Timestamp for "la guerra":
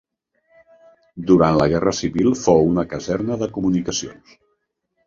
1.59-1.93